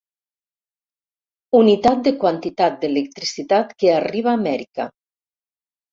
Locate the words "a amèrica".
4.37-4.89